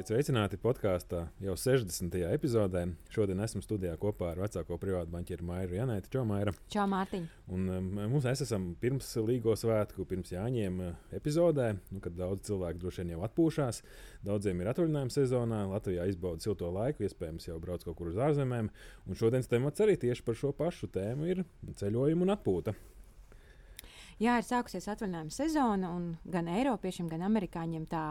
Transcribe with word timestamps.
Esiet 0.00 0.14
sveicināti 0.14 0.56
podkāstā 0.56 1.18
jau 1.44 1.52
60. 1.60 2.14
epizodē. 2.32 2.86
Šodien 3.12 3.42
esmu 3.44 3.60
studijā 3.60 3.98
kopā 4.00 4.30
ar 4.30 4.38
vecāko 4.40 4.78
privātu 4.80 5.12
banķieru 5.12 5.44
Mairu 5.44 5.74
Janētu. 5.76 6.22
Maira! 6.24 6.54
Čau, 6.72 6.86
Mārtiņ! 6.88 7.26
Un, 7.52 7.66
um, 7.68 7.90
mums 8.14 8.24
esam 8.30 8.70
pirms 8.80 9.10
Līgo 9.20 9.52
svētku, 9.60 10.06
pirms 10.08 10.32
Jāņiem 10.32 10.80
uh, 10.86 10.94
epizodē, 11.18 11.74
nu, 11.92 12.00
kad 12.00 12.16
daudz 12.16 12.46
cilvēku 12.48 12.80
droši 12.80 13.02
vien 13.02 13.12
jau 13.12 13.26
atpūšas. 13.28 13.82
Daudziem 14.24 14.62
ir 14.64 14.70
atvaļinājuma 14.72 15.12
sezonā, 15.12 15.58
Latvijā 15.68 16.06
izbauda 16.08 16.46
silto 16.46 16.70
laiku, 16.72 17.04
iespējams, 17.04 17.50
jau 17.50 17.58
brauc 17.60 17.84
kaut 17.84 17.98
kur 17.98 18.08
uz 18.08 18.16
ārzemēm. 18.24 18.72
Un 19.04 19.20
šodienas 19.20 19.52
temats 19.52 19.84
arī 19.84 19.98
tieši 20.00 20.24
par 20.24 20.40
šo 20.40 20.54
pašu 20.56 20.88
tēmu 20.96 21.28
ir 21.28 21.44
ceļojuma 21.76 22.24
un 22.24 22.34
atpūta. 22.38 22.76
Jā, 24.20 24.34
ir 24.36 24.44
sākusies 24.44 24.84
atvaļinājuma 24.92 25.32
sezona, 25.32 25.90
un 25.96 26.10
gan 26.28 26.48
Eiropiešiem, 26.52 27.06
gan 27.08 27.22
Amerikāņiem 27.24 27.86
tā 27.88 28.02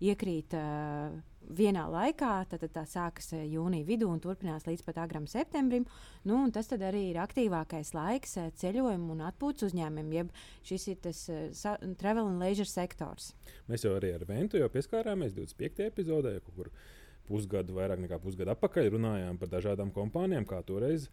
iekrīt 0.00 0.54
uh, 0.56 1.10
vienā 1.58 1.82
laikā. 1.92 2.30
Tad, 2.48 2.62
tad 2.62 2.72
tā 2.72 2.84
sākas 2.88 3.34
jūnija 3.36 3.84
vidū 3.84 4.08
un 4.08 4.22
turpinās 4.24 4.64
līdz 4.64 4.86
pat 4.86 5.02
agram 5.02 5.26
septembrim. 5.28 5.84
Nu, 6.24 6.40
tas 6.54 6.72
arī 6.72 7.10
ir 7.10 7.20
aktīvākais 7.20 7.92
laiks 7.92 8.38
ceļojumu 8.62 9.12
un 9.12 9.26
atpūtas 9.28 9.68
uzņēmumiem, 9.68 10.14
jeb 10.16 10.32
šis 10.70 10.88
ir 10.94 11.02
tas 11.04 11.20
uh, 11.34 11.76
travel 12.00 12.30
and 12.30 12.40
leisure 12.40 12.68
sektors. 12.68 13.34
Mēs 13.68 13.84
jau 13.84 13.92
arī 13.98 14.14
ar 14.16 14.24
Ventu 14.28 14.56
jau 14.56 14.70
pieskārāmies 14.72 15.36
25. 15.36 15.90
epizodē, 15.92 16.38
kur 16.48 16.72
pusgadu, 17.28 17.76
vairāk 17.76 18.00
nekā 18.06 18.16
pusgadu 18.24 18.54
atpakaļ 18.54 18.94
runājām 18.96 19.36
par 19.36 19.52
dažādām 19.52 19.92
kompānijām, 19.92 20.48
kā 20.48 20.62
toreiz 20.64 21.10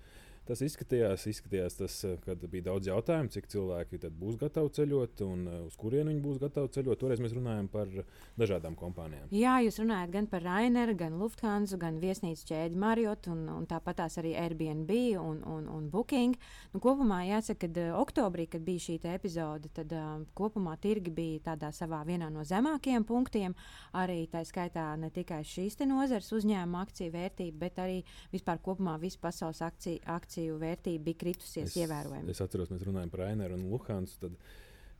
tas 0.47 0.61
izskatījās. 0.65 1.25
Izskatījās 1.31 1.77
tas, 1.79 1.97
eh, 2.05 2.17
kad 2.25 2.41
bija 2.51 2.69
daudz 2.69 2.89
jautājumu, 2.89 3.31
cik 3.33 3.49
cilvēki 3.51 3.99
būs 4.19 4.37
gatavi 4.41 4.71
ceļot 4.77 5.23
un 5.25 5.47
eh, 5.47 5.59
uz 5.65 5.75
kurienu 5.79 6.11
viņi 6.11 6.23
būs 6.23 6.39
gatavi 6.43 6.71
ceļot. 6.77 6.99
Toreiz 7.01 7.23
mēs 7.23 7.35
runājām 7.35 7.67
par 7.71 7.91
dažādām 8.39 8.77
kompānijām. 8.79 9.31
Jā, 9.35 9.57
jūs 9.65 9.79
runājat 9.81 10.13
gan 10.13 10.29
par 10.31 10.45
Rainer, 10.45 10.93
gan 10.97 11.17
Lufthansa, 11.19 11.79
gan 11.81 11.99
viesnīcu 11.99 12.47
ķēdi 12.51 12.79
Marriott 12.79 13.29
un, 13.31 13.45
un 13.49 13.65
tāpat 13.69 14.01
tās 14.03 14.19
arī 14.21 14.35
Airbnb 14.39 14.91
un, 15.21 15.41
un, 15.49 15.67
un 15.71 15.89
Booking. 15.89 16.37
Nu, 16.73 16.81
kopumā 16.83 17.23
jāsaka, 17.29 17.67
ka 17.67 17.81
uh, 17.81 17.99
oktobrī, 18.01 18.47
kad 18.51 18.63
bija 18.65 18.83
šī 18.87 18.99
epizode, 19.15 19.69
tad 19.75 19.91
uh, 19.95 20.23
kopumā 20.37 20.75
tirgi 20.81 21.13
bija 21.13 21.43
tādā 21.51 21.71
savā 21.75 22.03
vienā 22.07 22.29
no 22.33 22.43
zemākajiem 22.47 23.05
punktiem. 23.07 23.55
Arī 23.95 24.25
tā 24.31 24.43
skaitā 24.47 24.91
ne 24.99 25.09
tikai 25.13 25.41
šīs 25.47 25.79
nozares 25.85 26.31
uzņēmuma 26.35 26.81
akciju 26.85 27.13
vērtība, 27.13 27.57
bet 27.59 27.79
arī 27.79 27.99
vispār 28.33 28.59
kopumā 28.63 28.97
visu 28.99 29.19
pasaules 29.21 29.61
akciju, 29.65 30.01
akciju 30.05 30.34
akciju 30.35 30.57
vērtība 30.59 31.03
bija 31.05 31.19
kritusies 31.21 31.71
es, 31.71 31.77
ievērojami. 31.79 32.31
Es 32.33 32.41
atceros, 32.43 32.71
mēs 32.73 32.83
runājam 32.83 33.11
par 33.13 33.25
Aineru 33.29 33.55
un 33.55 33.69
Luhansu. 33.71 34.17
Tad 34.19 34.35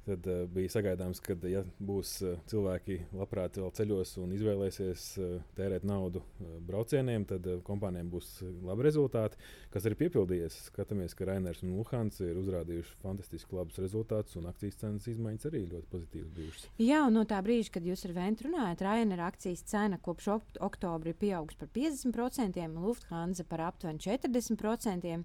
tad 0.06 0.28
uh, 0.30 0.44
bija 0.52 0.72
sagaidāms, 0.76 1.22
ka, 1.24 1.36
ja 1.50 1.64
būs 1.80 2.16
uh, 2.24 2.38
cilvēki 2.50 3.00
labprāt 3.16 3.60
vēl 3.60 3.72
ceļos 3.78 4.16
un 4.24 4.34
izvēlēsies 4.36 5.06
uh, 5.20 5.34
tērēt 5.58 5.86
naudu 5.88 6.22
uh, 6.22 6.56
braucieniem, 6.66 7.26
tad 7.30 7.48
uh, 7.50 7.60
kompānijām 7.66 8.12
būs 8.14 8.32
labi 8.66 8.86
rezultāti, 8.88 9.40
kas 9.74 9.88
arī 9.90 10.00
piepildījies. 10.06 10.60
Skatāmies, 10.70 11.16
ka 11.18 11.28
Rainers 11.30 11.64
un 11.66 11.76
Luhans 11.80 12.22
ir 12.24 12.38
uzrādījuši 12.42 12.98
fantastiski 13.02 13.58
labus 13.58 13.82
rezultātus, 13.82 14.38
un 14.40 14.50
akcijas 14.52 14.80
cenas 14.82 15.10
izmaiņas 15.12 15.50
arī 15.50 15.66
ļoti 15.74 15.92
pozitīvas 15.92 16.32
bijušas. 16.38 16.70
Jā, 16.82 17.04
un 17.08 17.18
no 17.20 17.26
tā 17.30 17.42
brīža, 17.46 17.76
kad 17.78 17.90
jūs 17.90 18.06
ar 18.08 18.16
Ventu 18.16 18.50
runājat, 18.50 18.86
Rainera 18.86 19.30
akcijas 19.32 19.66
cena 19.70 20.00
kopš 20.02 20.32
oktobra 20.64 21.12
ir 21.12 21.20
pieaugusi 21.20 21.60
par 21.62 21.72
50%, 21.76 22.66
Lufthansa 22.86 23.46
par 23.50 23.68
aptuveni 23.70 24.02
40%. 24.04 25.16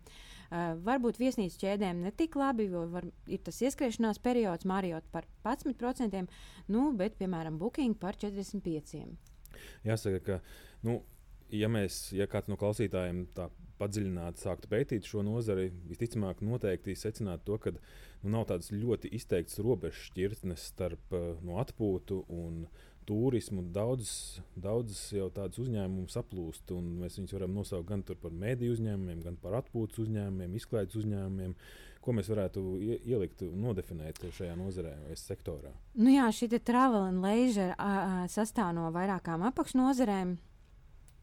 Uh, 0.51 0.75
varbūt 0.83 1.21
viesnīcas 1.21 1.59
ķēdēm 1.61 2.01
ne 2.05 2.11
tik 2.11 2.35
labi, 2.39 2.67
jo 2.73 2.83
var, 2.91 3.07
ir 3.31 3.43
tas 3.47 3.61
ieskriešanās 3.63 4.19
periods, 4.23 4.67
Marriott 4.71 5.07
par 5.13 5.27
11%, 5.45 6.27
nu, 6.71 6.91
bet, 6.97 7.19
piemēram, 7.21 7.59
Booking 7.61 7.99
par 7.99 8.19
45%. 8.21 9.33
Jāsaka, 9.85 10.21
ka, 10.25 10.39
nu, 10.87 11.01
ja 11.53 11.69
mēs, 11.73 12.07
ja 12.17 12.29
kāds 12.31 12.51
no 12.51 12.59
klausītājiem 12.61 13.27
tā 13.37 13.51
padziļināti 13.81 14.45
sāktu 14.45 14.69
pētīt 14.71 15.09
šo 15.09 15.25
nozari, 15.25 15.71
visticamāk, 15.89 16.43
noteikti 16.45 16.97
secinātu 16.99 17.47
to, 17.49 17.59
ka 17.65 17.73
nu, 17.75 18.33
nav 18.35 18.47
tādas 18.51 18.71
ļoti 18.75 19.11
izteiktas 19.17 19.61
robežas 19.65 20.11
šķirtnes 20.11 20.67
starp 20.75 21.17
uh, 21.17 21.33
no 21.47 21.59
atpūtu 21.63 22.23
un 22.37 22.65
turismu. 23.09 23.65
Daudzas 23.75 24.41
daudz 24.55 25.01
jau 25.17 25.31
tādas 25.35 25.61
uzņēmumus 25.63 26.19
aplūst, 26.21 26.75
un 26.77 26.93
mēs 27.01 27.19
viņus 27.19 27.37
varam 27.39 27.57
nosaukt 27.57 27.89
gan 27.89 28.05
par 28.11 28.35
mediju 28.35 28.77
uzņēmumiem, 28.77 29.25
gan 29.25 29.39
par 29.41 29.57
atpūtas 29.63 30.05
uzņēmumiem, 30.05 30.59
izklaides 30.61 31.01
uzņēmumiem. 31.01 31.57
Ko 32.01 32.15
mēs 32.17 32.31
varētu 32.33 32.63
ielikt 32.81 33.43
un 33.45 33.59
nodefinēt 33.61 34.23
šajā 34.33 34.55
nozarē 34.57 34.95
vai 35.05 35.17
sektorā? 35.21 35.73
Nu 36.01 36.15
jā, 36.15 36.31
šī 36.33 36.49
travel 36.65 37.11
and 37.11 37.21
leisure 37.21 37.75
sastāv 38.33 38.73
no 38.77 38.87
vairākām 38.95 39.45
apakšnodarbēm. 39.51 40.39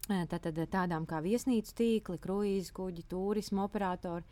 Tātad 0.08 0.60
tādām 0.72 1.04
kā 1.04 1.18
viesnīcu 1.20 1.74
tīkli, 1.76 2.20
kruīzu 2.22 2.72
kuģi, 2.78 3.02
turismu 3.10 3.66
operatori, 3.66 4.24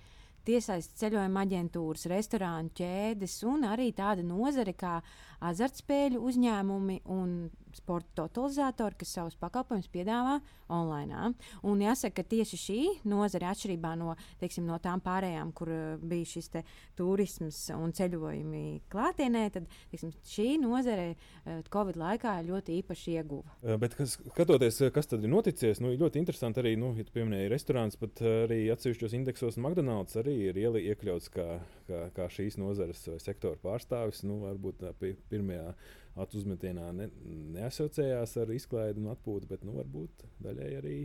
tiesaistes 0.46 1.02
ceļojuma 1.02 1.42
aģentūras, 1.42 2.06
restorānu 2.08 2.70
ķēdes 2.78 3.34
un 3.50 3.66
arī 3.66 3.90
tāda 3.96 4.22
nozare 4.24 4.72
kā 4.78 5.00
azartspēļu 5.44 6.22
uzņēmumi 6.30 7.00
un 7.12 7.38
sporta 7.76 8.22
totalizatori, 8.22 8.96
kas 9.00 9.12
savus 9.18 9.36
pakalpojumus 9.40 9.90
piedāvā 9.92 10.38
online. 10.72 11.34
Un 11.66 11.82
jāsaka, 11.84 12.22
ka 12.22 12.30
tieši 12.32 12.58
šī 12.58 12.78
nozare, 13.08 13.48
atšķirībā 13.50 13.92
no, 14.00 14.14
teiksim, 14.40 14.66
no 14.66 14.78
tām 14.82 15.02
pārējām, 15.04 15.52
kur 15.56 15.70
uh, 15.70 15.82
bija 16.00 16.26
šis 16.30 16.50
turisms 16.96 17.58
un 17.76 17.92
ceļojumi 17.96 18.64
klātienē, 18.92 19.44
tad 19.54 19.68
teiksim, 19.92 20.14
šī 20.26 20.48
nozare 20.62 21.12
uh, 21.12 21.60
Covid 21.72 22.00
laikā 22.00 22.38
ļoti 22.48 22.80
īpaši 22.80 23.16
ieguva. 23.18 23.76
Bet, 23.82 23.96
kas, 23.98 24.16
skatoties, 24.32 24.80
kas 24.94 25.12
tad 25.12 25.24
ir 25.26 25.32
noticis, 25.32 25.82
nu, 25.84 25.92
ļoti 26.00 26.22
interesanti 26.22 26.62
arī, 26.62 26.74
nu, 26.80 26.94
ja 26.96 27.06
pieminēja 27.12 27.52
restorāns, 27.52 27.98
bet 28.00 28.22
arī 28.24 28.64
atsevišķos 28.74 29.16
indeksos 29.20 29.60
McDonald's 29.60 30.16
arī 30.18 30.38
ir 30.50 30.60
iekļauts 30.64 31.30
kā, 31.34 31.46
kā, 31.90 32.02
kā 32.16 32.30
šīs 32.32 32.58
nozares 32.60 33.04
sektora 33.22 33.60
pārstāvis. 33.62 34.24
Nu, 34.26 34.40
varbūt 34.46 34.82
pirmajā 35.30 35.70
atu 36.16 36.40
uzmetienā 36.40 36.88
ne, 36.96 37.10
neasociējās 37.56 38.36
ar 38.42 38.52
izklaidi 38.56 39.02
un 39.02 39.12
atpūtu, 39.12 39.50
bet 39.50 39.64
nu, 39.66 39.76
varbūt 39.76 40.24
daļai 40.44 40.72
arī 40.78 40.96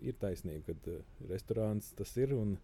ir 0.00 0.16
taisnība, 0.20 0.72
ka 0.72 0.94
uh, 0.94 1.14
restorāns 1.28 1.92
tas 1.98 2.14
ir 2.20 2.32
un 2.36 2.56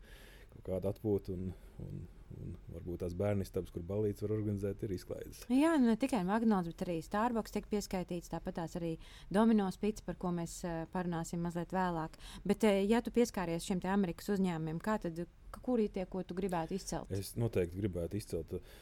kaut 0.54 0.66
kāda 0.71 0.94
atpūta. 0.94 1.34
Un, 1.37 1.53
un, 1.84 2.04
un 2.34 2.56
varbūt 2.72 3.03
tās 3.04 3.15
bērnu 3.19 3.44
istabas, 3.44 3.71
kur 3.75 3.84
balīdzes 3.87 4.25
var 4.25 4.34
organizēt, 4.38 4.83
ir 4.87 4.94
izklaides. 4.97 5.44
Jā, 5.53 5.75
nu, 5.78 5.91
ne 5.91 5.99
tikai 6.00 6.22
McDonald's, 6.25 6.72
bet 6.72 6.87
arī 6.87 6.99
Starbucks 7.04 7.54
tiek 7.54 7.69
pieskaitīts. 7.71 8.33
Tāpat 8.33 8.59
tās 8.62 8.77
arī 8.81 8.94
Domino's 9.34 9.78
pits, 9.83 10.04
par 10.06 10.19
ko 10.21 10.33
mēs 10.34 10.60
uh, 10.65 10.83
parunāsim 10.94 11.44
mazliet 11.44 11.75
vēlāk. 11.75 12.16
Bet, 12.49 12.66
uh, 12.66 12.83
ja 12.88 13.04
tu 13.04 13.12
pieskāries 13.15 13.69
šiem 13.69 13.84
Amerikas 13.93 14.33
uzņēmumiem, 14.34 14.83
kā 14.83 14.99
tad 15.04 15.27
kuri 15.62 15.88
tie, 15.93 16.06
ko 16.10 16.22
tu 16.27 16.37
gribētu 16.37 16.77
izcelt? 16.77 17.12
Es 17.15 17.34
noteikti 17.38 17.78
gribētu 17.78 18.19
izcelt 18.19 18.54
eh, 18.56 18.72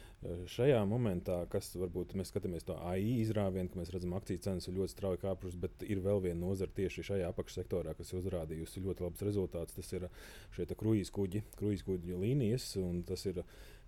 šajā 0.49 0.79
momentā, 0.87 1.39
kas 1.51 1.71
varbūt 1.79 2.15
mēs 2.19 2.31
skatāmies 2.31 2.65
to 2.67 2.75
AI 2.79 3.19
izrāvienu, 3.23 3.71
ka 3.71 3.79
mēs 3.79 3.91
redzam, 3.93 4.15
akciju 4.17 4.41
cenas 4.45 4.67
ir 4.69 4.77
ļoti 4.77 4.93
strauji 4.95 5.21
kāpušas, 5.23 5.59
bet 5.59 5.85
ir 5.87 6.01
vēl 6.03 6.21
viena 6.23 6.39
nozara 6.45 6.71
tieši 6.75 7.05
šajā 7.09 7.29
apakšsektorā, 7.33 7.95
kas 7.97 8.13
ir 8.13 8.21
uzrādījusi 8.21 8.83
ļoti 8.85 9.05
labus 9.05 9.25
rezultātus. 9.27 9.77
Tas 9.79 9.93
ir 9.95 10.07
šie 10.55 10.67
kruīzes 10.79 11.13
kuģi, 11.15 11.43
kruīzes 11.59 11.85
kuģu 11.87 12.21
līnijas, 12.23 12.69
un 12.81 13.03
tas 13.07 13.25
ir 13.29 13.43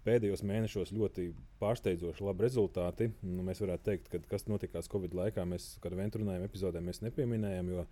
pēdējos 0.06 0.44
mēnešos 0.46 0.94
ļoti 0.94 1.30
pārsteidzoši 1.62 2.28
labi 2.28 2.46
rezultāti. 2.46 3.10
Nu, 3.26 3.46
mēs 3.46 3.64
varētu 3.64 3.90
teikt, 3.90 4.12
ka 4.12 4.22
kas 4.36 4.48
notikās 4.52 4.92
Covid 4.92 5.16
laikā, 5.18 5.48
mēs, 5.50 5.76
kad 5.84 5.96
vienā 5.98 6.14
runājām 6.14 6.46
epizodē, 6.46 6.84
nepieminējām, 7.06 7.72
jo 7.74 7.86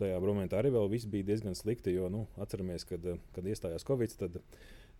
tajā 0.00 0.20
momentā 0.24 0.60
arī 0.60 0.72
viss 0.88 1.08
bija 1.10 1.28
diezgan 1.32 1.56
slikti. 1.58 1.92
Jo 1.96 2.08
nu, 2.12 2.24
atceramies, 2.40 2.86
kad, 2.88 3.04
kad 3.36 3.50
iestājās 3.50 3.84
Covid, 3.88 4.16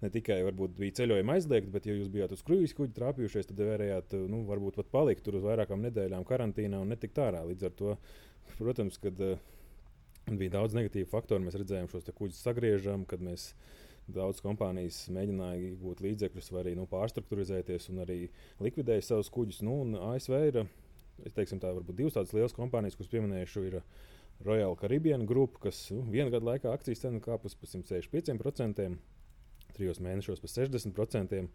ne 0.00 0.10
tikai 0.12 0.40
bija 0.78 0.96
ceļojumi 1.00 1.34
aizliegti, 1.34 1.72
bet, 1.74 1.86
ja 1.88 1.96
jūs 1.96 2.10
bijāt 2.12 2.34
uz 2.34 2.42
kruīzes 2.46 2.76
kuģa 2.78 2.96
trāpījušies, 2.96 3.50
tad 3.50 3.62
varējāt 3.64 4.16
nu, 4.30 4.42
varbūt 4.48 4.80
pat 4.80 4.90
palikt 4.92 5.24
tur 5.26 5.38
uz 5.38 5.46
vairākām 5.46 5.82
nedēļām 5.86 6.26
karantīnā 6.28 6.80
un 6.80 6.92
netikt 6.94 7.20
ārā. 7.22 7.44
Līdz 7.48 7.68
ar 7.68 7.76
to, 7.78 7.94
protams, 8.56 8.98
kad 9.02 9.20
uh, 9.24 9.36
bija 10.30 10.56
daudz 10.58 10.76
negatīvu 10.78 11.10
faktoru, 11.10 11.44
mēs 11.46 11.58
redzējām 11.60 11.90
šos 11.92 12.10
kuģus 12.16 12.42
sagriežam, 12.46 13.06
kad 13.08 13.22
mēs. 13.24 13.52
Daudz 14.10 14.40
kompānijas 14.42 14.96
mēģināja 15.14 15.68
iegūt 15.68 16.00
līdzekļus, 16.02 16.48
vai 16.50 16.62
arī 16.64 16.70
nu, 16.74 16.82
pārstruktūrizēties 16.90 17.84
un 17.92 18.00
arī 18.02 18.16
likvidēja 18.58 19.04
savus 19.06 19.28
kuģus. 19.30 19.60
Nu, 19.62 19.76
ASV 20.08 20.34
ir 20.48 20.56
teiksim, 21.36 21.60
tā, 21.62 21.70
divas 21.92 22.16
tādas 22.16 22.32
lielas 22.34 22.56
kompānijas, 22.56 22.96
kuras 22.98 23.12
pieminējuši, 23.12 23.62
ir 23.68 23.78
Royal 24.46 24.74
Caribbean 24.80 25.26
grupa, 25.28 25.66
kas 25.68 25.82
nu, 25.94 26.02
viena 26.10 26.32
gada 26.32 26.48
laikā 26.48 26.72
akcijas 26.72 27.04
cena 27.04 27.20
kāpus 27.22 27.54
par 27.60 27.70
165%. 27.70 28.88
Trijos 29.76 30.00
mēnešos 30.02 30.42
par 30.42 30.52
60%. 30.52 31.46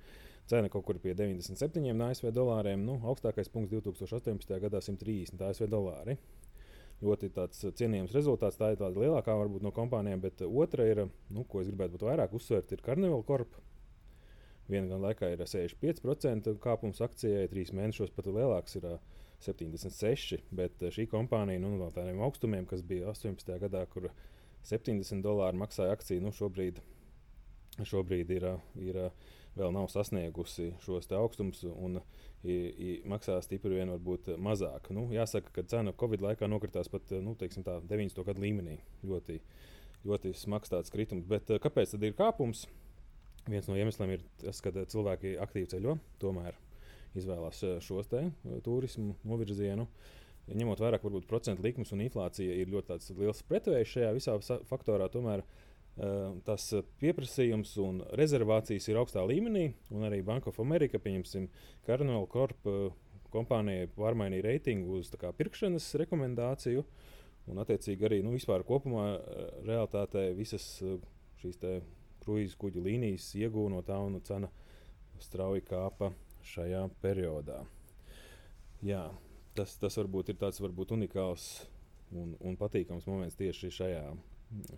Cena 0.46 0.70
kaut 0.70 0.86
kur 0.86 1.00
pie 1.02 1.16
97 1.18 2.02
ASV 2.06 2.30
dolāriem. 2.34 2.84
Nu, 2.86 3.00
augstākais 3.10 3.50
punkts 3.50 3.74
2018. 3.74 4.60
gadā- 4.62 4.82
130 4.88 5.42
ASV 5.42 5.70
dolāri. 5.72 6.18
Ļoti 7.04 7.32
cienījams 7.76 8.14
rezultāts. 8.16 8.60
Tā 8.60 8.72
ir 8.72 8.78
tāda 8.80 8.96
lielākā 8.96 9.34
varbūt 9.36 9.66
no 9.66 9.72
kompānijām, 9.72 10.22
bet 10.22 10.42
otra 10.46 10.86
ir, 10.88 11.10
nu, 11.30 11.44
ko 11.44 11.62
es 11.62 11.68
gribētu 11.68 12.00
vairāk 12.00 12.32
uzsvērt, 12.32 12.72
ir 12.72 12.84
Carnival 12.86 13.24
Corp. 13.24 13.58
Viena 14.70 14.88
gan 14.90 15.04
laikā 15.04 15.30
ir 15.34 15.44
65% 15.46 16.56
kāpums 16.64 17.02
akcijai, 17.02 17.50
trīs 17.52 17.74
mēnešos 17.76 18.14
pat 18.16 18.26
lielāks 18.26 18.80
ir 18.80 18.88
76%, 19.46 20.42
bet 20.58 20.80
šī 20.96 21.06
kompānija 21.12 21.62
nu, 21.62 21.76
no 21.78 21.92
tādiem 21.94 22.22
augstumiem, 22.26 22.66
kas 22.66 22.82
bija 22.82 23.12
18. 23.12 23.60
gadā, 23.62 23.86
kur 23.92 24.10
70 24.66 25.22
dolāri 25.22 25.60
maksāja 25.62 25.94
akcija, 25.94 26.24
nu, 26.24 26.34
šobrīd, 26.34 26.82
šobrīd 27.84 28.32
ir, 28.36 28.46
ir 28.80 29.00
vēl 29.56 29.74
nav 29.76 29.90
sasniegusi 29.92 30.72
šos 30.84 31.10
augstumus 31.16 31.64
un 31.68 32.00
i, 32.46 32.54
i, 32.54 32.90
maksā 33.10 33.38
stipri 33.44 33.80
vien 33.80 33.92
varbūt 33.96 34.36
mazāk. 34.42 34.92
Nu, 34.96 35.08
jāsaka, 35.14 35.52
ka 35.56 35.66
cena 35.72 35.96
Covid 35.98 36.24
laikā 36.24 36.50
nokritās 36.52 36.92
pat 36.92 37.16
nu, 37.24 37.36
teiksim, 37.40 37.66
tā, 37.66 37.80
90. 37.90 38.22
gadu 38.28 38.44
līmenī. 38.44 38.78
Ļoti, 39.08 39.40
ļoti 40.06 40.34
smags 40.38 40.72
tāds 40.72 40.94
kritums. 40.94 41.28
Bet 41.30 41.50
kāpēc 41.64 41.96
tad 41.96 42.06
ir 42.06 42.18
kāpums? 42.18 42.66
Viens 43.46 43.68
no 43.70 43.78
iemesliem 43.78 44.16
ir 44.16 44.24
tas, 44.42 44.62
ka 44.64 44.74
cilvēki 44.74 45.36
aktīvi 45.42 45.70
ceļo, 45.76 46.00
tomēr 46.22 46.56
izvēlās 47.16 47.62
šos 47.86 48.10
te 48.12 48.24
turismu 48.66 49.14
novirzienu. 49.24 49.86
Ņemot 50.46 50.82
vērā, 50.82 50.98
ka 51.02 51.10
procentu 51.26 51.64
likmes 51.66 51.94
un 51.94 52.04
inflācija 52.06 52.58
ir 52.62 52.70
ļoti 52.70 52.98
liels 53.18 53.42
pretvējs 53.50 53.94
šajā 53.96 54.10
visā 54.14 54.36
faktorā, 54.70 55.08
tomēr 55.14 55.42
uh, 55.42 55.75
tas 55.96 56.68
pieprasījums 57.00 57.72
un 57.80 58.02
rezervācijas 58.20 58.90
ir 58.92 59.00
augstā 59.00 59.24
līmenī. 59.28 59.70
Un 59.96 60.04
arī 60.08 60.22
Bank 60.26 60.50
of 60.52 60.60
America, 60.60 61.00
pieņemsim, 61.00 61.48
Carnival 61.88 62.28
Corp 62.32 62.68
kompānijai 63.36 63.88
pārmainīja 63.96 64.48
reitingu 64.50 65.00
uz 65.00 65.12
kā, 65.20 65.32
pirkšanas 65.36 65.88
rekomendāciju. 66.04 66.84
Un, 67.46 67.62
attiecīgi, 67.62 68.08
arī 68.08 68.22
nu, 68.26 68.34
vispār 68.34 68.66
kopumā 68.66 69.06
realitātē 69.68 70.32
visas 70.36 70.66
šīs 71.42 71.60
kruīzu 72.26 72.58
kuģu 72.58 72.82
līnijas 72.88 73.28
iegūta 73.38 73.74
no 73.76 73.82
tā, 73.86 74.00
un 74.02 74.18
cena 74.26 74.50
strauji 75.22 75.64
kāpa 75.68 76.10
šajā 76.46 76.82
periodā. 77.04 77.62
Jā, 78.86 79.06
tas, 79.58 79.78
tas 79.82 79.98
varbūt 80.02 80.34
ir 80.34 80.40
tāds 80.42 80.60
varbūt 80.62 80.96
unikāls 80.98 81.46
un, 82.14 82.34
un 82.42 82.58
patīkams 82.60 83.06
moments 83.10 83.38
tieši 83.40 83.72
šajā 83.78 84.08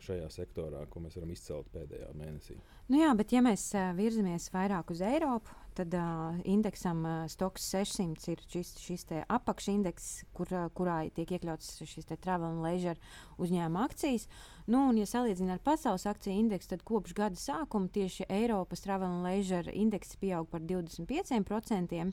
šajā 0.04 0.28
sektorā, 0.34 0.86
ko 0.90 1.02
mēs 1.04 1.18
varam 1.18 1.32
izcelt 1.34 1.70
pēdējā 1.74 2.10
mēnesī. 2.18 2.58
Nu 2.88 3.02
jā, 3.02 3.10
bet 3.20 3.34
ja 3.36 3.42
mēs 3.44 3.66
uh, 3.76 3.90
virzamies 3.98 4.48
vairāk 4.54 4.94
uz 4.94 5.02
Eiropu, 5.04 5.54
tad 5.78 5.94
uh, 5.98 6.38
indeksam 6.48 7.04
uh, 7.06 7.16
Stoks 7.32 7.68
600 7.74 8.32
ir 8.34 8.44
šis, 8.50 8.74
šis 8.82 9.06
apakšindeks, 9.28 10.08
kur, 10.38 10.52
uh, 10.56 10.70
kurā 10.78 11.02
tiek 11.14 11.36
iekļauts 11.38 11.84
šis 11.84 12.08
travel 12.16 12.50
and 12.54 12.64
leisure 12.64 12.96
uzņēmuma 13.44 13.86
akcijas. 13.90 14.28
Nu, 14.68 14.88
un, 14.90 14.98
ja 15.00 15.08
salīdzinām 15.10 15.58
ar 15.58 15.64
pasaules 15.64 16.08
akciju 16.10 16.40
indeksu, 16.46 16.74
tad 16.74 16.84
kopš 16.88 17.16
gada 17.18 17.40
sākuma 17.40 17.92
tieši 17.94 18.30
Eiropas 18.40 18.84
travel 18.86 19.20
and 19.20 19.28
leisure 19.28 19.76
indeks 19.76 20.16
pieaug 20.22 20.50
par 20.52 20.64
25% 20.64 22.12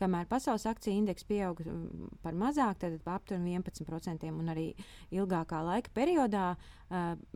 kamēr 0.00 0.28
pasaules 0.30 0.66
akciju 0.70 1.02
indeks 1.02 1.26
pieauga 1.28 1.66
mm, 1.66 2.20
par 2.24 2.36
mazāk, 2.38 2.80
tad 2.82 2.96
aptuveni 3.04 3.56
11%. 3.58 4.26
Un 4.30 4.52
arī 4.52 4.66
ilgākā 5.14 5.60
laika 5.66 5.92
periodā, 5.94 6.44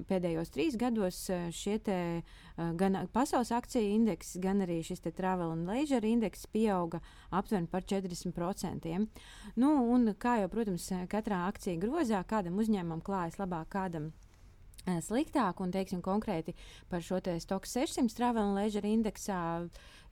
pēdējos 0.09 0.51
trīs 0.55 0.79
gados, 0.81 1.21
šie 1.55 1.77
te, 1.87 1.99
gan 2.81 2.99
pasaules 3.15 3.53
akciju 3.55 3.95
indeks, 4.01 4.35
gan 4.43 4.65
arī 4.65 4.81
šis 4.87 5.05
travel 5.15 5.53
and 5.55 5.69
leisure 5.71 6.09
indeks 6.09 6.49
pieauga 6.51 7.01
aptuveni 7.31 7.71
par 7.71 7.87
40%. 7.87 8.99
Nu, 9.61 9.73
un, 9.95 10.15
kā 10.19 10.41
jau, 10.43 10.51
protams, 10.51 10.91
katrā 11.13 11.45
akcija 11.49 11.79
grozā, 11.83 12.25
kādam 12.27 12.59
uzņēmumam 12.63 13.05
klājas 13.05 13.39
labāk, 13.39 13.71
kādam 13.77 14.11
sliktāk, 15.05 15.61
un 15.65 15.73
teiksim, 15.75 16.03
konkrēti 16.05 16.55
par 16.91 17.03
šo 17.05 17.21
stoku 17.41 17.67
600 17.71 18.15
travel 18.17 18.51
and 18.51 18.59
leisure 18.59 18.89
indeksā 18.89 19.41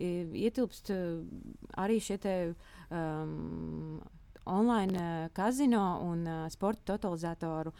ietilpst 0.00 0.90
arī 1.78 2.00
šie 2.02 2.18
te, 2.18 2.36
um, 2.90 4.00
online 4.44 5.28
kazino 5.32 6.00
un 6.02 6.24
sporta 6.50 6.96
totalizatoru 6.96 7.70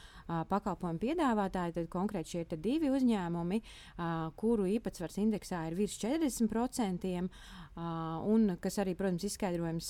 pakalpojumu 0.49 1.01
piedāvātāji, 1.03 1.75
tad 1.75 1.89
konkrēti 1.91 2.37
šie 2.37 2.45
ir 2.45 2.61
divi 2.63 2.93
uzņēmumi, 2.95 3.59
kuru 4.39 4.69
īpatsvars 4.77 5.19
indeksā 5.25 5.65
ir 5.69 5.79
virs 5.79 5.99
40%. 5.99 7.11
Uh, 7.73 8.21
un 8.29 8.59
kas 8.61 8.77
arī, 8.83 8.93
protams, 8.93 9.25
izskaidrojams 9.25 9.87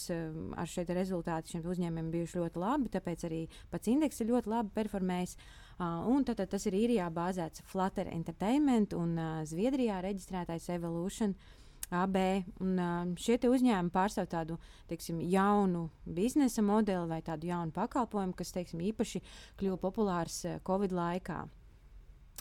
ar 0.54 0.70
šiem 0.70 0.92
rezultātiem 0.94 1.58
šiem 1.58 1.70
uzņēmumiem 1.72 2.12
bijuši 2.12 2.38
ļoti 2.38 2.62
labi, 2.62 2.92
tāpēc 2.94 3.24
arī 3.26 3.40
pats 3.72 3.90
indeks 3.90 4.22
ir 4.22 4.30
ļoti 4.30 4.52
labi 4.52 4.70
performējis. 4.76 5.36
Uh, 5.78 6.04
un 6.12 6.24
tad, 6.24 6.36
tad 6.38 6.52
tas 6.52 6.66
ir 6.68 6.76
īrijā 6.76 7.08
bāzēts 7.10 7.64
Flutter 7.66 8.10
Entertainment 8.12 8.92
un 8.94 9.16
uh, 9.18 9.32
Zviedrijā 9.48 10.02
reģistrētais 10.04 10.68
Evolution. 10.74 11.32
Uh, 11.32 11.62
AB. 11.92 12.16
Un, 12.62 12.76
šie 13.20 13.36
uzņēmumi 13.36 13.92
pārstāv 13.92 14.28
tādu 14.32 14.58
teiksim, 14.90 15.20
jaunu 15.28 15.88
biznesa 16.06 16.64
modeli 16.64 17.08
vai 17.10 17.20
tādu 17.24 17.50
jaunu 17.50 17.74
pakalpojumu, 17.74 18.36
kas 18.36 18.54
teiksim, 18.54 18.80
īpaši 18.92 19.22
kļuva 19.60 19.78
populārs 19.82 20.42
Covid 20.66 20.94
laikā. 20.96 21.42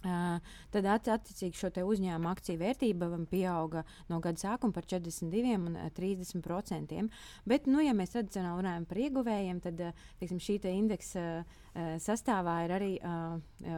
Tad 0.01 0.88
attiecīgi 0.89 1.57
šo 1.57 1.69
uzņēmumu 1.86 2.30
akciju 2.31 2.62
vērtība 2.62 3.09
pieauga 3.30 3.83
no 4.09 4.19
gada 4.24 4.42
sākuma 4.42 4.74
par 4.74 4.88
42 4.89 5.56
un 5.59 5.77
30 5.98 6.42
procentiem. 6.45 7.09
Bet, 7.45 7.69
nu, 7.69 7.83
ja 7.86 7.94
mēs 7.98 8.15
tradicionāli 8.15 8.63
runājam 8.63 8.88
par 8.89 9.01
ieguvējiem, 9.06 9.62
tad 9.62 9.83
teiksim, 10.19 10.42
šī 10.42 10.59
indeksa 10.74 11.25
sastāvā 12.01 12.57
ir 12.65 12.75
arī 12.77 12.92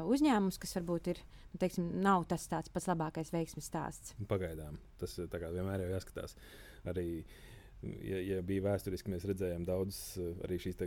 uzņēmums, 0.03 0.59
kas 0.61 0.77
varbūt 0.79 1.13
ir, 1.13 1.23
nu, 1.51 1.61
teiksim, 1.61 1.91
nav 2.03 2.27
tas 2.31 2.47
pats 2.47 2.91
labākais 2.91 3.33
veiksmes 3.35 3.67
stāsts. 3.67 4.15
Pagaidām 4.29 4.79
tas 5.01 5.19
vienmēr 5.19 5.83
ir 5.83 5.97
jāskatās. 5.97 6.37
Arī 6.87 7.07
uh, 7.19 7.41
ja, 8.03 8.19
ja 8.23 8.41
bija 8.45 8.65
vēsturiski, 8.67 9.11
mēs 9.13 9.25
redzējām 9.29 9.65
daudzas 9.67 10.17
eh, 10.21 10.29
arī 10.45 10.59
šīs 10.61 10.79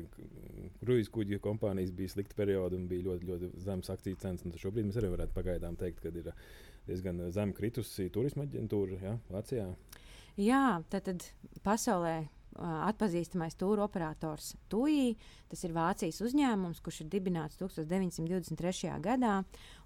kruīzu 0.82 1.12
kuģu 1.14 1.40
kompānijas, 1.44 1.94
bija 1.96 2.14
slikti 2.14 2.38
periodi 2.38 2.78
un 2.78 2.86
bija 2.90 3.08
ļoti, 3.10 3.28
ļoti 3.30 3.50
zemes 3.64 3.90
akciju 3.92 4.20
cenas. 4.22 4.46
Šobrīd 4.60 4.88
mēs 4.88 5.00
arī 5.00 5.12
varētu 5.14 5.36
pagaidām 5.36 5.78
teikt, 5.80 6.02
ka 6.02 6.12
ir 6.12 6.32
diezgan 6.86 7.26
zem 7.34 7.52
kritusi 7.56 8.08
turisma 8.14 8.46
aģentūra 8.46 9.02
ja, 9.02 9.16
Vācijā. 9.32 9.68
Jā, 10.36 10.64
tad, 10.92 11.08
tad 11.08 11.62
pasaulē 11.64 12.18
atpazīstamais 12.56 13.56
tūru 13.60 13.82
operators 13.84 14.54
TUI. 14.72 15.16
Tas 15.50 15.62
ir 15.66 15.74
Vācijas 15.76 16.22
uzņēmums, 16.24 16.80
kurš 16.84 17.02
ir 17.04 17.10
dibināts 17.12 17.58
1923. 17.60 18.94
gadā. 19.04 19.40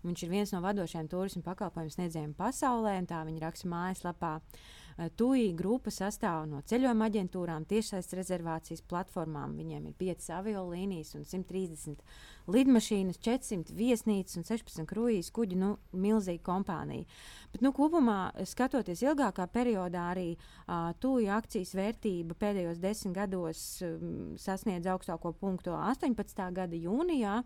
Viņš 0.07 0.23
ir 0.25 0.31
viens 0.31 0.53
no 0.55 0.63
vadošajiem 0.65 1.11
turismu 1.11 1.43
pakalpojumu 1.47 1.95
sniedzējiem 1.97 2.37
pasaulē, 2.39 2.95
un 3.03 3.11
tā 3.11 3.25
viņa 3.27 3.43
raksta 3.43 3.71
mājaslapā. 3.71 4.37
Uh, 4.39 4.80
Eh, 4.80 4.80
TUI 5.09 5.53
grupa 5.57 5.89
sastāv 5.95 6.45
no 6.51 6.61
ceļojuma 6.69 7.07
aģentūrām, 7.09 7.65
tiešsaistes 7.69 8.17
rezervācijas 8.19 8.83
platformām. 8.91 9.55
Viņiem 9.57 9.87
ir 9.89 9.97
5 10.01 10.29
aviolīnijas 10.37 11.15
un 11.17 11.25
130 11.25 12.03
lidmašīnas, 12.51 13.21
400 13.25 13.77
viesnīcas 13.79 14.37
un 14.41 14.47
16 14.49 14.89
kruīzes 14.91 15.33
kuģi. 15.33 15.59
Nu, 15.61 15.73
milzīga 15.97 16.45
kompānija. 16.51 17.09
Bet, 17.53 17.65
nu, 17.65 17.73
kopumā, 17.77 18.19
skatoties 18.49 19.05
ilgākā 19.07 19.47
periodā, 19.53 20.11
arī 20.13 20.35
uh, 20.37 20.91
TUI 21.01 21.31
akcijas 21.33 21.73
vērtība 21.79 22.37
pēdējos 22.41 22.83
desmit 22.83 23.17
gados 23.17 23.67
um, 23.87 24.35
sasniedz 24.41 24.91
augstāko 24.91 25.33
punktu 25.33 25.73
18. 25.77 26.49
gada 26.57 26.77
jūnijā, 26.77 27.41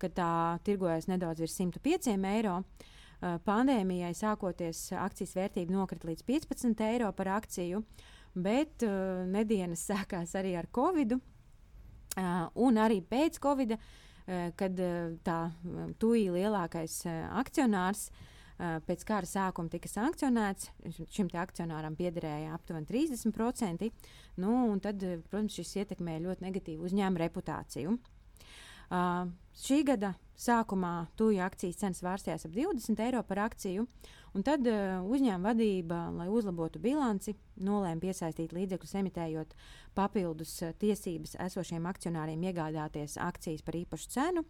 kad 0.00 0.16
tā 0.16 0.32
tirgojas 0.66 1.06
nedaudz 1.10 1.44
virs 1.44 1.60
105 1.60 2.16
eiro. 2.18 2.62
Uh, 2.64 2.88
Eh, 2.88 2.98
pandēmijai 3.20 4.12
sākoties, 4.16 4.88
akcijas 4.96 5.36
vērtība 5.36 5.74
nokrita 5.74 6.08
līdz 6.08 6.24
15 6.28 6.84
eiro 6.86 7.10
par 7.16 7.34
akciju, 7.36 7.82
bet 8.34 8.86
uh, 8.86 9.24
nedēļas 9.30 9.86
sākās 9.92 10.36
arī 10.38 10.56
ar 10.60 10.70
Covid. 10.74 11.18
Un 12.58 12.78
arī 12.82 12.98
pēc 13.06 13.38
Covid, 13.38 13.76
kad 14.58 14.80
tā 15.22 15.36
tuī 16.02 16.24
lielākais 16.34 16.96
akcionārs 17.38 18.08
pēc 18.58 19.04
kara 19.08 19.28
sākuma 19.28 19.72
tika 19.72 19.88
sankcionēts, 19.88 20.68
šim 21.14 21.30
akcionāram 21.40 21.96
piederēja 21.96 22.54
aptuveni 22.56 22.88
30%. 22.90 23.88
Nu, 24.42 24.52
tad, 24.82 25.04
protams, 25.30 25.56
šis 25.56 25.76
ietekmēja 25.84 26.24
ļoti 26.26 26.46
negatīvu 26.48 26.90
uzņēmumu 26.90 27.22
reputāciju. 27.24 27.96
Uh, 28.90 29.30
šī 29.54 29.84
gada 29.86 30.14
sākumā 30.40 31.10
tuju 31.20 31.42
akcijas 31.44 31.78
cenas 31.78 32.02
vārstījās 32.02 32.46
ap 32.48 32.54
20 32.56 33.02
eiro 33.06 33.20
par 33.28 33.44
akciju, 33.46 33.86
Un 34.30 34.44
tad 34.46 34.62
uh, 34.70 35.00
uzņēmuma 35.10 35.50
vadība, 35.50 35.96
lai 36.14 36.28
uzlabotu 36.30 36.78
bilanci, 36.82 37.32
nolēma 37.66 37.98
piesaistīt 38.04 38.52
līdzekļus, 38.54 38.92
emitējot 39.00 39.56
papildus 39.98 40.52
uh, 40.62 40.70
tiesības 40.78 41.34
esošiem 41.48 41.88
akcionāriem 41.90 42.44
iegādāties 42.46 43.16
akcijas 43.18 43.64
par 43.66 43.80
īpašu 43.80 44.12
cenu. 44.14 44.44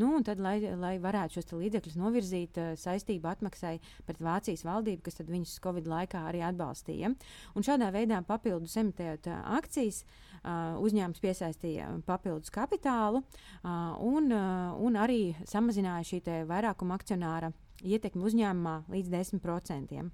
Nu, 0.00 0.14
tad, 0.24 0.40
lai, 0.40 0.56
lai 0.80 0.94
varētu 1.02 1.36
šos 1.36 1.52
līdzekļus 1.60 1.98
novirzīt 2.00 2.62
uh, 2.62 2.72
saistību 2.80 3.28
atmaksai 3.28 3.74
pret 4.08 4.24
Vācijas 4.24 4.64
valdību, 4.64 5.04
kas 5.10 5.20
viņus 5.20 5.58
Covid 5.60 5.92
laikā 5.92 6.24
arī 6.30 6.40
atbalstīja. 6.48 7.12
Un 7.52 7.68
šādā 7.68 7.92
veidā 7.92 8.22
papildus 8.24 8.80
emitējot 8.80 9.28
uh, 9.28 9.44
akcijas, 9.60 10.06
uh, 10.40 10.80
uzņēmums 10.80 11.20
piesaistīja 11.20 11.92
papildus 12.08 12.54
kapitālu 12.54 13.20
uh, 13.20 13.92
un, 14.00 14.32
uh, 14.32 14.72
un 14.80 14.96
arī 14.96 15.34
samazināja 15.44 16.14
šī 16.14 16.24
vairākuma 16.48 16.96
akcionāra 16.96 17.52
ietekmi 17.82 18.24
uzņēmumā 18.28 18.76
līdz 18.92 19.12
10%. 19.12 20.08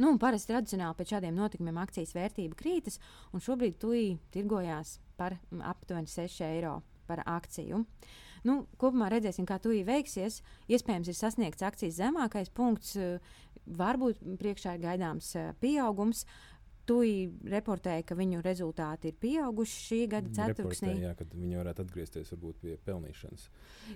Nu, 0.00 0.14
parasti 0.16 0.52
tradicionāli 0.52 0.96
pēc 0.96 1.14
šādiem 1.14 1.36
notikumiem 1.36 1.78
akcijas 1.82 2.14
vērtība 2.16 2.56
krītas, 2.56 2.98
un 3.32 3.44
šobrīd 3.44 3.76
TUI 3.82 4.06
tirgojās 4.32 4.96
par 5.20 5.36
aptuveni 5.60 6.08
6 6.08 6.46
eiro 6.48 6.80
akciju. 7.12 7.82
Nu, 8.48 8.54
kopumā 8.80 9.10
redzēsim, 9.12 9.44
kā 9.46 9.58
TUI 9.60 9.82
veiksies. 9.84 10.40
Iespējams, 10.72 11.10
ir 11.12 11.18
sasniegts 11.18 11.62
akcijas 11.66 11.98
zemākais 12.00 12.48
punkts, 12.56 12.96
varbūt 13.68 14.22
priekšā 14.40 14.78
ir 14.78 14.86
gaidāms 14.86 15.28
pieaugums. 15.60 16.24
Uh, 16.24 16.51
Tui 16.82 17.30
reportēja, 17.46 18.02
ka 18.02 18.16
viņu 18.18 18.40
rezultāti 18.42 19.12
ir 19.12 19.18
pieauguši 19.22 19.82
šī 19.86 19.98
gada 20.10 20.32
ceturksnī. 20.34 20.96
Jā, 21.04 21.12
kad 21.14 21.30
viņi 21.30 21.60
varētu 21.60 21.84
atgriezties 21.84 22.32
varbūt 22.34 22.58
pie 22.64 22.74
pelnīšanas. 22.82 23.44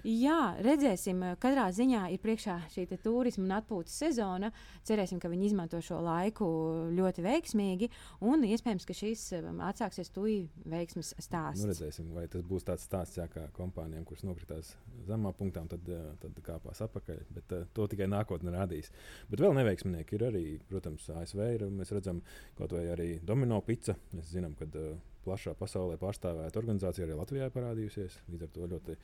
Jā, 0.07 0.39
redzēsim. 0.63 1.25
Katrā 1.43 1.67
ziņā 1.75 2.05
ir 2.15 2.23
priekšā 2.23 2.61
šī 2.71 2.87
turisma 3.03 3.43
un 3.43 3.55
atpūtas 3.57 3.97
sezona. 4.05 4.53
Cerēsim, 4.87 5.19
ka 5.23 5.31
viņi 5.33 5.49
izmanto 5.51 5.81
šo 5.83 5.99
laiku 6.05 6.47
ļoti 6.95 7.25
veiksmīgi. 7.27 7.91
Un 8.27 8.47
iespējams, 8.47 8.87
ka 8.87 8.97
šīs 8.97 9.25
um, 9.41 9.59
atsāksies 9.67 10.13
Tui 10.15 10.37
veiksmes 10.71 11.11
stāsts. 11.19 11.65
Nu, 11.65 11.73
redzēsim, 11.73 12.15
vai 12.15 12.29
tas 12.31 12.47
būs 12.47 12.69
tāds 12.71 12.87
stāsts, 12.87 13.19
jā, 13.19 13.27
kā 13.33 13.49
kompānijām, 13.57 14.07
kuras 14.07 14.23
nokritās 14.29 14.77
zemā 15.09 15.35
punktā 15.37 15.65
un 15.67 15.75
tad, 15.75 15.91
uh, 15.91 16.15
tad 16.23 16.39
kāpās 16.47 16.85
atpakaļ. 16.87 17.23
Bet 17.35 17.57
uh, 17.59 17.67
to 17.75 17.91
tikai 17.91 18.07
nākotnē 18.15 18.55
rādīs. 18.55 18.95
Bet 19.31 19.43
vēl 19.43 19.59
neveiksminieki 19.59 20.19
ir 20.21 20.27
arī, 20.31 20.47
protams, 20.71 21.11
ASV. 21.19 21.43
Ir, 21.57 21.67
mēs 21.83 21.91
redzam, 21.95 22.23
kaut 22.59 22.76
vai 22.77 22.87
arī 22.93 23.09
Domino 23.25 23.59
pizza. 23.65 23.97
Mēs 24.15 24.31
zinām, 24.35 24.55
ka 24.59 24.69
uh, 24.69 24.93
plašā 25.27 25.57
pasaulē 25.59 25.99
pārstāvēta 26.01 26.61
organizācija 26.61 27.07
arī 27.07 27.17
Latvijā 27.19 27.49
parādījusies. 27.55 28.21
Līdz 28.31 28.47
ar 28.47 28.53
to 28.55 28.69
ļoti, 28.73 28.97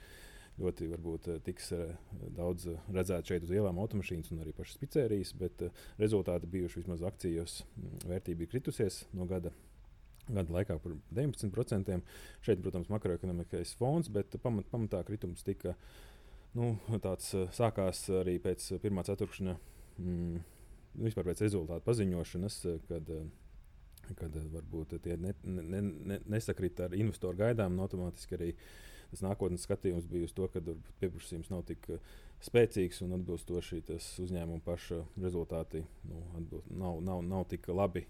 ļoti 0.63 0.89
varbūt, 0.93 1.29
uh, 1.33 1.43
tiks 1.47 1.73
uh, 1.77 1.91
daudz 2.37 2.69
redzēt 2.93 3.33
šeit 3.33 3.47
uz 3.47 3.53
ielām 3.57 3.81
automašīnas 3.83 4.33
un 4.35 4.45
arī 4.45 4.55
pašas 4.57 4.81
pizzerijas, 4.83 5.35
bet 5.41 5.67
uh, 5.67 5.83
rezultāti 6.03 6.51
bijuši 6.53 6.83
vismaz 6.83 7.05
akcijos 7.09 7.61
mm, 7.65 8.07
vērtība 8.13 8.47
ir 8.47 8.53
kritusies 8.55 9.03
no 9.17 9.29
gada. 9.31 9.55
Gada 10.31 10.55
laikā 10.55 10.77
par 10.79 10.93
19%. 11.11 11.97
Šeit, 12.47 12.61
protams, 12.63 12.91
makroekonomiskais 12.93 13.75
fons, 13.75 14.07
bet 14.13 14.37
pamat, 14.45 14.69
pamatā 14.71 15.01
kritums 15.09 15.43
tika 15.43 15.75
nu, 16.55 16.77
tāds, 17.03 17.33
sākās 17.57 18.05
arī 18.21 18.37
pēc 18.45 18.69
pirmā 18.85 19.03
ceturkšņa, 19.09 19.57
mm, 19.99 20.43
vispār 21.03 21.27
pēc 21.31 21.43
rezultātu 21.47 21.87
paziņošanas, 21.89 22.59
kad 22.87 23.11
kad 24.19 24.37
eh, 24.37 24.49
varbūt 24.53 24.97
tie 25.05 25.19
ne, 25.21 25.35
ne, 25.45 25.83
ne, 25.83 26.19
nesakrīt 26.33 26.81
ar 26.85 26.97
investoru 26.99 27.39
gaidām, 27.45 27.77
un 27.77 27.85
automātiski 27.87 28.39
arī 28.39 28.51
tas 29.13 29.23
nākotnes 29.25 29.67
skatījums 29.67 30.09
bija 30.09 30.29
uz 30.29 30.33
to, 30.37 30.49
ka 30.49 30.63
pieprasījums 31.01 31.51
nav 31.53 31.67
tik 31.69 31.89
eh, 31.93 32.13
spēcīgs 32.43 33.03
un 33.05 33.15
atbilstoši 33.19 33.83
tas 33.87 34.09
uzņēmuma 34.23 34.65
paša 34.67 35.03
rezultāti 35.23 35.85
nu, 36.09 36.25
atbilst, 36.41 36.73
nav, 36.75 36.99
nav, 37.05 37.23
nav 37.27 37.47
tik 37.51 37.69
labi 37.71 38.07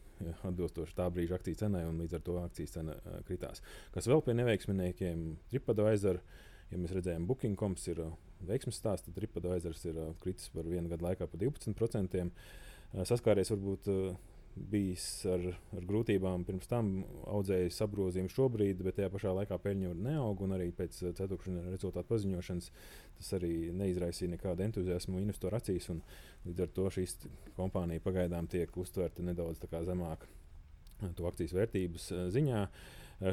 atbilstoši 0.49 0.97
tā 0.97 1.09
brīža 1.12 1.37
akciju 1.37 1.61
cenai, 1.64 1.85
un 1.88 2.00
līdz 2.00 2.16
ar 2.16 2.25
to 2.25 2.38
akcijas 2.40 2.76
cena 2.78 2.97
uh, 2.97 3.18
kritās. 3.28 3.61
Kas 3.92 4.09
vēl 4.09 4.23
pie 4.25 4.37
neveiksminiekiem, 4.38 5.25
TripAdvisor, 5.50 6.21
ja 6.71 6.80
mēs 6.80 6.94
redzējām, 6.97 7.26
Booking.coms 7.28 7.88
ir 7.92 8.04
veiksmes 8.49 8.78
stāsts, 8.78 9.09
tad 9.09 9.18
TripAdvisor 9.18 9.76
ir 9.90 10.00
kritis 10.23 10.49
par 10.54 10.71
vienu 10.71 10.88
gadu 10.92 11.11
laikā 11.11 11.28
par 11.28 11.42
12%. 11.42 12.23
Uh, 12.23 13.02
saskāries 13.09 13.52
varbūt 13.52 13.88
bijis 14.56 15.04
ar, 15.32 15.44
ar 15.73 15.85
grūtībām, 15.88 16.44
pirms 16.44 16.68
tam 16.68 16.90
audzējis 17.30 17.80
apgrozījumu 17.87 18.32
šobrīd, 18.32 18.82
bet 18.85 18.99
tajā 18.99 19.09
pašā 19.12 19.32
laikā 19.38 19.56
peļņa 19.64 19.92
neaug. 19.97 20.44
Arī 20.52 20.68
pēc 20.76 20.99
ceturkšņa 21.16 21.64
rezultātu 21.71 22.11
paziņošanas 22.11 22.68
tas 23.18 23.32
arī 23.38 23.54
neizraisīja 23.76 24.35
nekādu 24.35 24.66
entuziasmu 24.66 25.23
investoru 25.23 25.56
acīs. 25.56 25.88
Līdz 26.44 26.66
ar 26.66 26.75
to 26.76 26.88
šīs 26.99 27.16
kompānija 27.56 28.04
pagaidām 28.04 28.50
tiek 28.50 28.76
uztverta 28.76 29.25
nedaudz 29.25 29.62
zemāk 29.88 30.28
to 31.16 31.26
akcijas 31.26 31.56
vērtības 31.56 32.11
uh, 32.12 32.26
ziņā. 32.35 32.66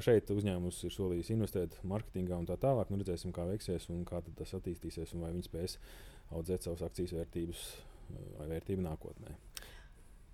Šeit 0.06 0.30
uzņēmums 0.30 0.84
ir 0.86 0.94
solījis 0.94 1.32
investēt 1.34 1.80
marketingā 1.90 2.38
un 2.38 2.46
tā 2.46 2.60
tālāk. 2.62 2.92
Nu, 2.94 3.00
redzēsim, 3.02 3.34
kā 3.34 3.48
veiksies 3.50 3.88
un 3.90 4.04
kā 4.06 4.22
tas 4.38 4.54
attīstīsies 4.54 5.16
un 5.18 5.26
vai 5.26 5.32
viņi 5.34 5.48
spēs 5.50 5.80
audzēt 6.38 6.68
savas 6.68 6.86
akcijas 6.86 7.16
vērtības 7.18 7.64
vai 8.38 8.52
vērtību 8.54 8.86
nākotnē. 8.86 9.34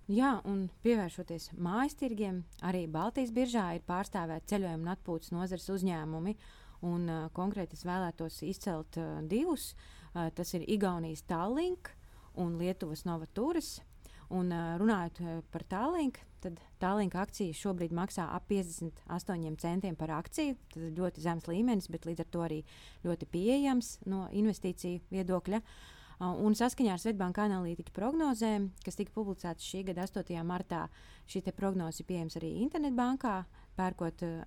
Jā, 0.06 0.36
un 0.46 0.68
pievēršoties 0.86 1.48
mājas 1.58 1.96
tirgiem, 1.98 2.44
arī 2.62 2.84
Baltijas 2.86 3.32
biržā 3.34 3.64
ir 3.74 3.82
pārstāvēti 3.88 4.52
ceļojuma 4.52 4.84
un 4.84 4.90
atpūtas 4.92 5.32
nozares 5.34 5.66
uzņēmumi. 5.74 6.36
Un, 6.86 7.08
uh, 7.10 7.24
konkrēti 7.34 7.74
es 7.74 7.82
vēlētos 7.88 8.36
izcelt 8.46 8.98
uh, 9.02 9.16
divus. 9.26 9.72
Uh, 10.12 10.28
tas 10.30 10.54
ir 10.54 10.62
Igaunijas 10.70 11.24
Tallink 11.26 11.90
un 12.38 12.54
Lietuvas 12.60 13.02
Novatūras. 13.08 13.80
Un, 14.30 14.54
uh, 14.54 14.76
runājot 14.78 15.18
uh, 15.24 15.40
par 15.50 15.66
Tallink, 15.66 16.22
tad 16.44 16.62
Tallink 16.78 17.18
akcijas 17.18 17.58
šobrīd 17.64 17.90
maksā 17.96 18.28
ap 18.30 18.46
58 18.52 19.58
centiem 19.58 19.98
par 19.98 20.14
akciju. 20.20 20.54
Tas 20.70 20.86
ir 20.86 20.94
ļoti 21.00 21.26
zems 21.26 21.50
līmenis, 21.50 21.90
bet 21.90 22.06
līdz 22.06 22.22
ar 22.22 22.30
to 22.30 22.46
arī 22.46 22.62
ļoti 23.02 23.26
pieejams 23.34 23.96
no 24.06 24.28
investīciju 24.30 25.02
viedokļa. 25.10 25.64
Uh, 25.64 25.95
un 26.20 26.56
saskaņā 26.56 26.94
ar 26.94 27.00
Svetbānka 27.02 27.44
analītiķu 27.44 27.92
prognozēm, 27.96 28.70
kas 28.84 28.96
tika 28.96 29.12
publicētas 29.12 29.66
šī 29.68 29.82
gada 29.90 30.06
8. 30.06 30.40
martā, 30.48 30.86
šī 31.28 31.42
prognoze 31.52 32.00
ir 32.00 32.08
pieejama 32.08 32.40
arī 32.40 32.52
internetbankā. 32.64 33.36
Pērkot 33.76 34.22
uh, 34.24 34.38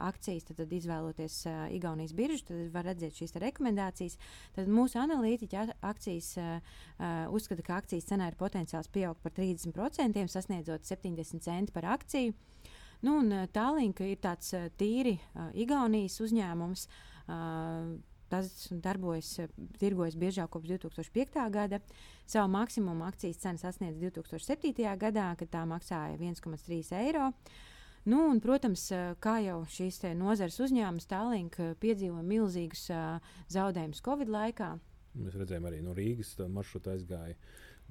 akcijas, 0.00 0.46
tad, 0.48 0.56
tad 0.62 0.70
izvēloties 0.72 1.34
uh, 1.44 1.56
Igaunijas 1.76 2.14
biržu, 2.16 2.46
tad 2.48 2.70
var 2.72 2.86
redzēt 2.88 3.18
šīs 3.20 3.36
rekomendācijas. 3.42 4.16
Tad 4.56 4.70
mūsu 4.72 4.96
analītiķi 5.02 5.58
akcijas 5.84 6.30
uh, 6.40 6.54
uh, 6.96 7.18
uzskata, 7.36 7.66
ka 7.66 7.82
akcijas 7.82 8.08
cenā 8.08 8.30
ir 8.30 8.38
potenciāls 8.40 8.88
pieaugt 8.88 9.20
par 9.20 9.36
30%, 9.36 10.24
sasniedzot 10.32 10.88
70 10.88 11.44
centi 11.44 11.76
par 11.76 11.90
akciju. 11.98 12.32
Nu, 13.04 13.20
uh, 13.20 13.44
Tālāk 13.52 14.00
ir 14.08 14.22
tāds 14.24 14.56
uh, 14.56 14.70
tīri 14.80 15.18
uh, 15.18 15.50
Igaunijas 15.52 16.16
uzņēmums. 16.24 16.88
Uh, 17.28 17.98
Tas 18.28 18.68
darbojas, 18.84 19.30
tirgojas 19.80 20.16
biežāk 20.20 20.50
kopš 20.52 20.74
2005. 20.74 21.40
gada. 21.52 21.80
Savu 22.28 22.50
maksimumu 22.52 23.06
akcijas 23.08 23.40
cenu 23.40 23.60
sasniedz 23.60 23.96
2007. 24.02 24.84
gadā, 25.00 25.30
kad 25.40 25.50
tā 25.54 25.64
maksāja 25.68 26.18
1,3 26.20 26.92
eiro. 27.00 27.30
Nu, 28.08 28.22
un, 28.30 28.40
protams, 28.40 28.86
kā 29.20 29.38
jau 29.44 29.62
šīs 29.68 30.02
nozares 30.16 30.60
uzņēmums, 30.64 31.08
Tālink 31.08 31.58
piedzīvo 31.80 32.22
milzīgus 32.24 32.86
uh, 32.92 33.32
zaudējumus 33.52 34.04
Covid 34.04 34.32
laikā. 34.32 34.70
Mēs 35.18 35.36
redzējām, 35.36 35.66
arī 35.68 35.80
no 35.84 35.96
Rīgas 35.96 36.34
maršruta 36.52 36.94
aizgāja, 36.94 37.36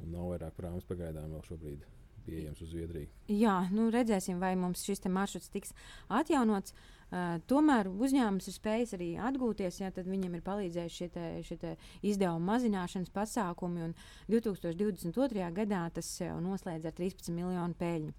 un 0.02 0.14
nav 0.16 0.32
vairāk 0.32 0.58
prāmas 0.58 0.86
pagaidām 0.90 1.34
vēl 1.34 1.44
šobrīd 1.50 1.86
pieejams 2.28 2.62
uz 2.62 2.72
Zviedriju. 2.74 3.10
Jā, 3.34 3.58
nu 3.74 3.90
redzēsim, 3.94 4.40
vai 4.42 4.54
mums 4.60 4.86
šis 4.86 5.06
maršruts 5.06 5.52
tiks 5.54 5.74
atjaunots. 6.14 6.74
Uh, 6.74 6.97
Uh, 7.08 7.38
tomēr 7.48 7.88
uzņēmums 7.88 8.50
ir 8.50 8.56
spējis 8.58 8.90
arī 8.98 9.06
atgūties, 9.30 9.78
ja 9.80 9.92
viņam 9.96 10.34
ir 10.36 10.42
palīdzējuši 10.44 10.98
šie, 10.98 11.06
te, 11.14 11.28
šie 11.48 11.56
te 11.62 11.70
izdevuma 12.04 12.58
mazināšanas 12.58 13.14
pasākumi. 13.16 13.94
2022. 14.28 15.46
gadā 15.56 15.86
tas 15.96 16.10
noslēdz 16.44 16.90
ar 16.90 16.98
13 16.98 17.32
miljonu 17.32 17.80
peļņu, 17.80 18.12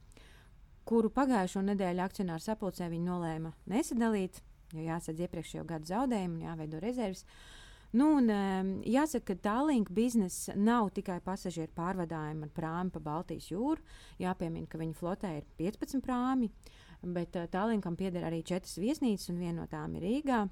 kuru 0.89 1.13
pagājušo 1.13 1.67
nedēļu 1.69 2.05
akcionāru 2.07 2.47
sapulcē 2.47 2.89
viņi 2.89 3.11
nolēma 3.11 3.53
nesadalīt, 3.69 4.41
jo 4.73 4.89
jāsadz 4.89 5.21
iepriekšējo 5.27 5.69
gadu 5.69 5.93
zaudējumu 5.93 6.39
un 6.39 6.49
jāveido 6.49 6.81
rezerves. 6.81 7.27
Nu, 7.93 8.15
un, 8.19 8.33
um, 8.33 8.75
jāsaka, 8.89 9.35
ka 9.35 9.43
tālāk 9.51 9.93
biznesa 9.93 10.57
nav 10.57 10.91
tikai 10.97 11.21
pasažieru 11.25 11.73
pārvadājumi 11.77 12.45
ar 12.45 12.57
prāmi 12.57 12.93
pa 12.93 13.01
Baltijas 13.05 13.53
jūru. 13.53 13.85
Jāpiemina, 14.21 14.69
ka 14.69 14.81
viņa 14.81 14.97
flotē 14.97 15.39
ir 15.39 15.49
15 15.61 16.05
prāmi. 16.05 16.49
Uh, 16.49 16.88
bet 17.03 17.37
uh, 17.37 17.47
Tallinkam 17.51 17.97
pieder 17.99 18.27
arī 18.29 18.43
četras 18.47 18.79
viesnīcas, 18.81 19.31
un 19.33 19.41
viena 19.43 19.63
no 19.63 19.67
tām 19.71 19.97
ir 19.99 20.07
Rīgā. 20.07 20.45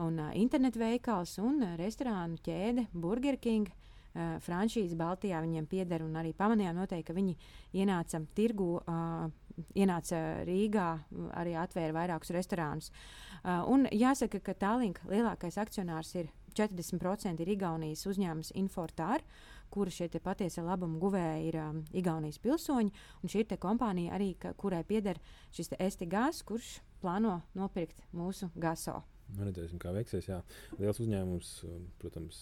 Un 0.00 0.18
uh, 0.18 0.32
internetu 0.38 0.80
veikals 0.82 1.36
un 1.42 1.62
uh, 1.62 1.76
restorānu 1.80 2.40
ķēde 2.46 2.88
Burger 2.92 3.38
King. 3.42 3.70
Uh, 4.10 4.40
franšīze 4.42 4.96
Baltijā 4.98 5.38
viņiem 5.38 5.68
pieder, 5.70 6.02
un 6.02 6.16
arī 6.18 6.32
pamanījām, 6.34 6.80
noteikti, 6.80 7.06
ka 7.06 7.14
viņi 7.14 7.36
ienāca 7.78 8.18
tirgu, 8.34 8.80
uh, 8.80 9.28
ienāca 9.78 10.42
Rīgā, 10.48 10.88
arī 11.38 11.54
atvēra 11.60 11.94
vairākus 11.94 12.34
restorānus. 12.34 12.90
Uh, 13.44 13.62
un 13.70 13.86
jāsaka, 13.94 14.40
ka 14.42 14.56
Tālink 14.58 14.98
lielākais 15.06 15.60
akcionārs 15.62 16.10
ir 16.18 16.32
40% 16.58 17.44
ir 17.44 17.52
Igaunijas 17.54 18.02
uzņēmums 18.10 18.52
Infortār, 18.58 19.22
kura 19.70 19.92
šie 19.94 20.08
patiesie 20.22 20.64
labuma 20.64 20.98
guvēji 21.00 21.48
ir 21.50 21.60
um, 21.62 21.84
Igaunijas 21.96 22.40
pilsoņi. 22.42 22.92
Šī 23.24 23.44
ir 23.44 23.60
kompānija 23.60 24.16
arī, 24.16 24.34
ka, 24.40 24.52
kurai 24.58 24.82
pieder 24.84 25.20
šis 25.54 25.72
STGS, 25.78 26.44
kurš 26.46 26.80
plāno 27.02 27.40
nopirkt 27.54 28.02
mūsu 28.12 28.50
GASO. 28.54 29.00
Nu, 29.30 29.46
redzēsim, 29.46 29.78
kā 29.78 29.92
veiksies. 29.94 30.26
Jā. 30.26 30.40
Liels 30.80 30.98
uzņēmums, 31.02 31.50
protams, 32.02 32.40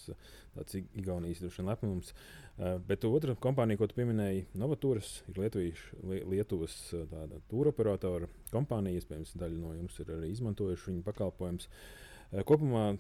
tāds 0.55 0.79
Igaunijas 0.81 1.43
droši 1.43 1.61
vien 1.61 1.69
lepnums. 1.69 2.15
Uh, 2.59 2.79
bet 2.89 3.05
otra 3.05 3.37
kompānija, 3.39 3.79
ko 3.79 3.91
tu 3.91 3.99
pieminēji, 3.99 4.47
Novatūras, 4.59 5.19
ir 5.29 5.43
Lietuvijas, 5.45 5.85
Lietuvas 6.33 6.79
tūra 7.53 7.75
operatora 7.75 8.31
kompānija. 8.51 9.03
Iespējams, 9.03 9.37
daļa 9.39 9.61
no 9.61 9.77
jums 9.77 10.01
ir 10.01 10.15
arī 10.17 10.33
izmantojuši 10.33 10.91
viņu 10.91 11.05
pakalpojumus. 11.07 11.69
Uh, 11.69 12.43
kopumā 12.49 12.93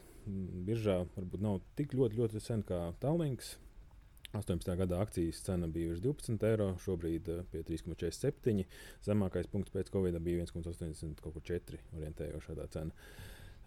biržā 0.68 1.02
varbūt 1.16 1.42
nav 1.44 1.60
tik 1.78 1.94
ļoti, 1.96 2.20
ļoti 2.20 2.42
sen 2.42 2.62
kā 2.66 2.92
Tallinks. 3.02 3.56
18. 4.32 4.76
gada 4.76 5.00
akcijas 5.00 5.40
cena 5.46 5.66
bija 5.66 5.94
virs 5.94 6.02
12 6.04 6.44
eiro, 6.50 6.68
šobrīd 6.84 7.30
pie 7.52 7.64
3,47. 7.64 8.66
Zemākais 9.06 9.48
punkts 9.48 9.72
pēc 9.72 9.88
Covid 9.94 10.20
bija 10.20 10.44
1,84 10.44 11.82
orientējošā 11.96 12.68
cena. 12.74 13.08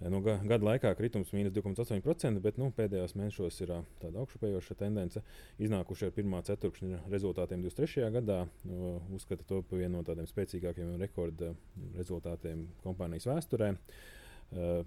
Nu, 0.09 0.17
gada 0.25 0.65
laikā 0.65 0.89
kritums 0.97 1.29
mīnus 1.29 1.53
2,8%, 1.53 2.39
bet 2.41 2.57
nu, 2.57 2.71
pēdējos 2.73 3.13
mēnešos 3.19 3.59
ir 3.61 3.73
tāda 4.01 4.23
augšupejoša 4.23 4.77
tendence. 4.79 5.21
Iznākuši 5.61 6.07
ar 6.07 6.15
pirmā 6.15 6.39
ceturkšņa 6.47 7.03
rezultātiem 7.11 7.61
23. 7.61 8.07
gadā. 8.15 8.39
Nu, 8.65 8.95
uzskata 9.13 9.45
to 9.45 9.61
par 9.61 9.81
vienu 9.83 9.99
no 9.99 10.07
tādiem 10.07 10.25
spēcīgākiem 10.29 10.95
rekorda 11.03 11.51
rezultātiem 11.99 12.65
kompānijas 12.81 13.29
vēsturē. 13.29 13.75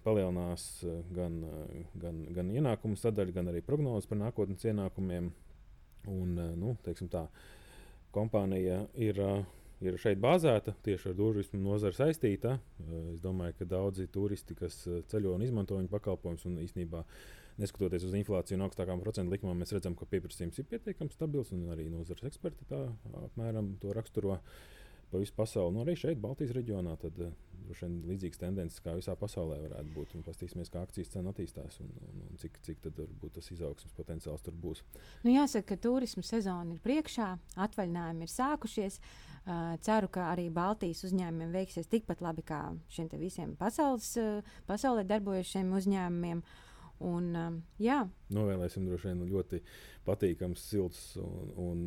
Palielinās 0.05 0.67
gan, 1.15 1.39
gan, 1.95 2.19
gan 2.35 2.51
ienākumu 2.51 2.99
sadaļa, 3.01 3.39
gan 3.39 3.55
arī 3.55 3.63
prognozes 3.65 4.11
par 4.11 4.19
nākotnes 4.21 4.67
ienākumiem. 4.67 5.31
Un, 6.11 6.39
uh, 6.39 6.55
nu, 6.59 6.77
tā, 6.85 7.27
kompānija 8.15 8.83
ir 9.01 9.21
uh, 9.23 9.45
ir 9.89 9.97
šeit 10.01 10.21
bāzēta, 10.23 10.75
tieši 10.85 11.11
ar 11.11 11.17
turismu 11.19 11.61
nozari 11.63 11.97
saistīta. 11.97 12.59
Eh, 12.83 12.93
es 13.15 13.23
domāju, 13.23 13.57
ka 13.59 13.69
daudzi 13.69 14.07
turisti, 14.13 14.57
kas 14.59 14.85
eh, 14.89 15.03
ceļo 15.11 15.35
un 15.37 15.47
izmanto 15.47 15.79
viņu 15.79 15.91
pakalpojumus, 15.93 16.47
un 16.51 16.61
īstenībā 16.65 17.05
neskatoties 17.61 18.07
uz 18.09 18.15
inflāciju 18.19 18.59
un 18.59 18.67
augstākām 18.67 19.03
procentu 19.03 19.35
likmēm, 19.35 19.61
mēs 19.63 19.75
redzam, 19.77 19.95
ka 19.99 20.09
pieprasījums 20.11 20.59
ir 20.59 20.69
pietiekami 20.71 21.15
stabils, 21.15 21.53
un 21.55 21.69
arī 21.75 21.87
nozares 21.91 22.27
eksperti 22.31 22.67
tā 22.71 22.81
apmēram 23.29 23.77
to 23.83 23.95
raksturo 23.95 24.41
pa 25.15 25.23
visu 25.23 25.35
pasauli. 25.37 25.77
Nu, 25.77 25.85
arī 25.85 25.95
šeit, 25.99 26.19
Baltijas 26.23 26.55
reģionā, 26.57 26.97
tad 26.99 27.19
uh, 27.23 27.35
droši 27.69 27.87
vien 27.87 27.95
līdzīgas 28.11 28.41
tendences 28.41 28.83
kā 28.85 28.95
visā 28.97 29.15
pasaulē 29.19 29.61
varētu 29.63 29.93
būt. 29.95 30.17
Paskatīsimies, 30.27 30.73
kā 30.73 30.83
akcijas 30.85 31.13
cena 31.15 31.33
attīstās 31.33 31.79
un, 31.85 31.93
un, 32.09 32.25
un 32.29 32.41
cik, 32.41 32.59
cik 32.67 32.83
tas 32.85 33.51
izaugsmas 33.55 33.95
potenciāls 33.97 34.45
tur 34.45 34.57
būs. 34.61 34.83
Nu, 35.25 35.33
jāsaka, 35.33 35.73
ka 35.73 35.81
turisma 35.87 36.25
sezona 36.27 36.75
ir 36.75 36.83
priekšā, 36.85 37.31
atvaļinājumi 37.67 38.27
ir 38.27 38.35
sākušies. 38.35 39.01
Uh, 39.45 39.75
ceru, 39.85 40.09
ka 40.09 40.31
arī 40.33 40.49
Baltijas 40.53 41.05
uzņēmumiem 41.05 41.51
veiksies 41.53 41.91
tikpat 41.93 42.23
labi 42.25 42.45
kā 42.49 42.63
šiem 42.93 43.11
visiem 43.21 43.53
pasaules, 43.61 44.15
uh, 44.21 44.55
pasaulē 44.69 45.05
darbojušiem 45.09 45.75
uzņēmumiem. 45.79 46.41
Un, 47.05 47.33
um, 47.37 47.59
jā. 47.83 48.05
Novēlēsim 48.33 48.87
droši 48.87 49.11
vien 49.11 49.25
ļoti 49.33 49.61
patīkams, 50.07 50.63
silts 50.71 51.03
un, 51.21 51.51
un 51.59 51.83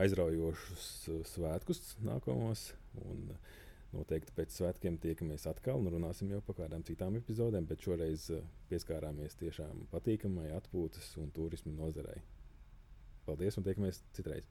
aizraujošus 0.00 0.88
svētkus 1.34 1.96
nākamos. 2.06 2.70
Un, 3.02 3.26
uh, 3.34 3.52
Noteikti 3.94 4.34
pēc 4.34 4.54
svētkiem 4.58 4.98
tiekamies 5.02 5.46
atkal 5.50 5.78
un 5.78 5.92
runāsim 5.94 6.30
jau 6.32 6.40
par 6.46 6.58
kādām 6.62 6.84
citām 6.86 7.18
epizodēm, 7.20 7.68
bet 7.70 7.84
šoreiz 7.86 8.28
eh, 8.34 8.44
pieskārāmies 8.70 9.38
tiešām 9.42 9.86
patīkamai 9.94 10.50
atpūtas 10.58 11.14
un 11.22 11.30
turismu 11.36 11.76
nozarei. 11.78 12.22
Paldies 13.28 13.60
un 13.60 13.68
tiekamies 13.68 14.02
citreiz! 14.16 14.50